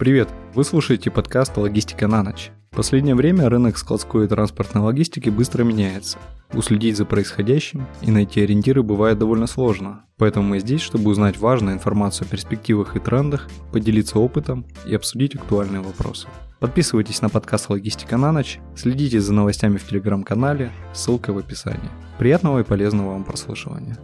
Привет! 0.00 0.30
Вы 0.54 0.64
слушаете 0.64 1.10
подкаст 1.10 1.58
«Логистика 1.58 2.08
на 2.08 2.22
ночь». 2.22 2.52
В 2.72 2.76
последнее 2.76 3.14
время 3.14 3.50
рынок 3.50 3.76
складской 3.76 4.24
и 4.24 4.28
транспортной 4.28 4.82
логистики 4.82 5.28
быстро 5.28 5.62
меняется. 5.62 6.16
Уследить 6.54 6.96
за 6.96 7.04
происходящим 7.04 7.86
и 8.00 8.10
найти 8.10 8.40
ориентиры 8.40 8.82
бывает 8.82 9.18
довольно 9.18 9.46
сложно. 9.46 10.06
Поэтому 10.16 10.48
мы 10.48 10.60
здесь, 10.60 10.80
чтобы 10.80 11.10
узнать 11.10 11.36
важную 11.36 11.74
информацию 11.74 12.26
о 12.26 12.30
перспективах 12.30 12.96
и 12.96 12.98
трендах, 12.98 13.46
поделиться 13.72 14.18
опытом 14.18 14.64
и 14.86 14.94
обсудить 14.94 15.34
актуальные 15.34 15.82
вопросы. 15.82 16.28
Подписывайтесь 16.60 17.20
на 17.20 17.28
подкаст 17.28 17.68
«Логистика 17.68 18.16
на 18.16 18.32
ночь», 18.32 18.58
следите 18.74 19.20
за 19.20 19.34
новостями 19.34 19.76
в 19.76 19.86
телеграм-канале, 19.86 20.72
ссылка 20.94 21.34
в 21.34 21.36
описании. 21.36 21.90
Приятного 22.18 22.60
и 22.60 22.64
полезного 22.64 23.10
вам 23.10 23.24
прослушивания. 23.24 23.98